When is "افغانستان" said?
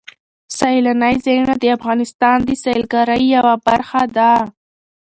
1.77-2.37